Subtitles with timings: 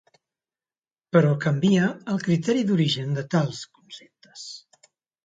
[1.17, 4.49] Però canvia el criteri d'origen de tals conceptes.